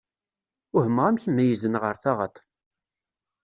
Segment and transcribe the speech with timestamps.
[0.77, 2.35] Uhmeɣ amek meyyzen ɣer taɣaṭ.